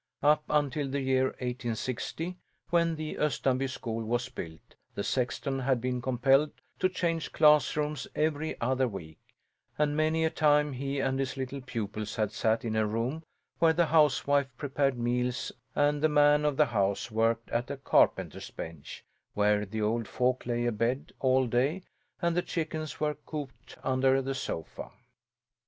Up 0.23 0.41
until 0.49 0.89
the 0.89 0.99
year 1.01 1.25
1860, 1.25 2.35
when 2.71 2.95
the 2.95 3.17
Östanby 3.19 3.69
school 3.69 4.03
was 4.03 4.29
built, 4.29 4.73
the 4.95 5.03
sexton 5.03 5.59
had 5.59 5.79
been 5.79 6.01
compelled 6.01 6.49
to 6.79 6.89
change 6.89 7.31
classrooms 7.31 8.07
every 8.15 8.59
other 8.59 8.87
week, 8.87 9.19
and 9.77 9.95
many 9.95 10.25
a 10.25 10.31
time 10.31 10.73
he 10.73 10.99
and 10.99 11.19
his 11.19 11.37
little 11.37 11.61
pupils 11.61 12.15
had 12.15 12.31
sat 12.31 12.65
in 12.65 12.75
a 12.75 12.87
room 12.87 13.21
where 13.59 13.73
the 13.73 13.85
housewife 13.85 14.47
prepared 14.57 14.97
meals 14.97 15.51
and 15.75 16.01
the 16.01 16.09
man 16.09 16.45
of 16.45 16.57
the 16.57 16.65
house 16.65 17.11
worked 17.11 17.51
at 17.51 17.69
a 17.69 17.77
carpenter's 17.77 18.49
bench; 18.49 19.05
where 19.35 19.67
the 19.67 19.83
old 19.83 20.07
folk 20.07 20.47
lay 20.47 20.65
abed 20.65 21.11
all 21.19 21.45
day 21.45 21.83
and 22.23 22.35
the 22.35 22.41
chickens 22.41 22.99
were 22.99 23.13
cooped 23.13 23.77
under 23.83 24.19
the 24.19 24.33
sofa. 24.33 24.89